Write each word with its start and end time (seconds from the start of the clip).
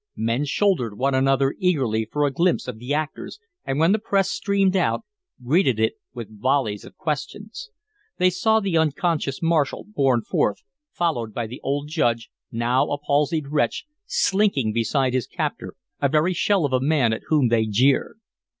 Men 0.17 0.45
shouldered 0.45 0.97
one 0.97 1.13
another 1.13 1.53
eagerly 1.59 2.09
for 2.11 2.25
a 2.25 2.31
glimpse 2.31 2.67
of 2.67 2.79
the 2.79 2.91
actors, 2.91 3.37
and 3.65 3.77
when 3.77 3.91
the 3.91 3.99
press 3.99 4.31
streamed 4.31 4.75
out, 4.75 5.03
greeted 5.43 5.79
it 5.79 5.93
with 6.11 6.41
volleys 6.41 6.83
of 6.83 6.97
questions. 6.97 7.69
They 8.17 8.31
saw 8.31 8.59
the 8.59 8.75
unconscious 8.77 9.43
marshal 9.43 9.83
borne 9.87 10.23
forth, 10.23 10.63
followed 10.91 11.35
by 11.35 11.45
the 11.45 11.59
old 11.61 11.87
Judge, 11.87 12.31
now 12.51 12.89
a 12.89 12.97
palsied 12.97 13.49
wretch, 13.49 13.85
slinking 14.07 14.73
beside 14.73 15.13
his 15.13 15.27
captor, 15.27 15.75
a 16.01 16.09
very 16.09 16.33
shell 16.33 16.65
of 16.65 16.73
a 16.73 16.81
man 16.81 17.13
at 17.13 17.21
whom 17.27 17.49
they 17.49 17.67
jeered. 17.67 18.19